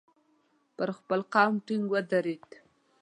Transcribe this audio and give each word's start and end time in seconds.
پر 0.75 0.89
خپل 0.97 1.19
قول 1.33 1.53
ټینګ 1.65 1.85
ودرېد. 1.93 2.49